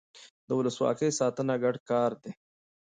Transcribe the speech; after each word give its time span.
د 0.47 0.49
ولسواکۍ 0.57 1.11
ساتنه 1.19 1.55
ګډ 1.63 1.75
کار 1.89 2.11
دی 2.21 2.31